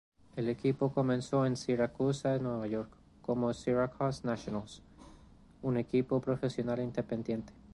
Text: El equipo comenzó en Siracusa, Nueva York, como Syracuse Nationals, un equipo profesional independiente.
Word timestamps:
El 0.35 0.49
equipo 0.49 0.91
comenzó 0.91 1.45
en 1.45 1.55
Siracusa, 1.55 2.39
Nueva 2.39 2.65
York, 2.65 2.89
como 3.21 3.53
Syracuse 3.53 4.25
Nationals, 4.25 4.81
un 5.61 5.77
equipo 5.77 6.19
profesional 6.19 6.79
independiente. 6.79 7.53